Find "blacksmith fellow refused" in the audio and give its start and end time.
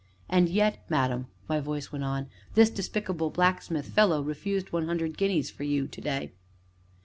3.29-4.73